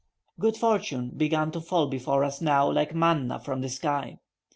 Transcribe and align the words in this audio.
Good 0.39 0.57
fortune 0.57 1.11
began 1.15 1.51
to 1.51 1.61
fall 1.61 1.85
before 1.85 2.23
us 2.23 2.41
now 2.41 2.71
like 2.71 2.95
manna 2.95 3.39
from 3.39 3.61
the 3.61 3.69
sky. 3.69 4.17